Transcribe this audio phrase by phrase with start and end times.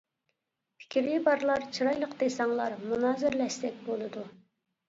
[0.83, 4.29] پىكرى بارلار چىرايلىق دېسەڭلار مۇنازىرىلەشسەك بولىدۇ.